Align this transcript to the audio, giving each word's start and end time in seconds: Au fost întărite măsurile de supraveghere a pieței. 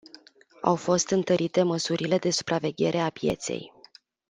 Au 0.61 0.75
fost 0.75 1.09
întărite 1.09 1.63
măsurile 1.63 2.17
de 2.17 2.29
supraveghere 2.31 2.97
a 2.99 3.09
pieței. 3.09 3.71